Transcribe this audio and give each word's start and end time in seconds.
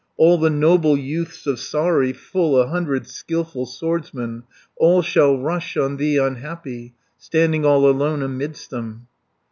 All 0.17 0.39
the 0.39 0.49
noble 0.49 0.97
youths 0.97 1.45
of 1.45 1.57
Saari, 1.59 2.11
Full 2.15 2.57
a 2.57 2.65
hundred 2.65 3.05
skilful 3.05 3.67
swordsmen, 3.67 4.45
100 4.77 4.77
All 4.77 5.01
shall 5.03 5.37
rush 5.37 5.77
on 5.77 5.97
thee 5.97 6.17
unhappy, 6.17 6.95
Standing 7.19 7.67
all 7.67 7.87
alone 7.87 8.23
amidst 8.23 8.71
them." 8.71 9.05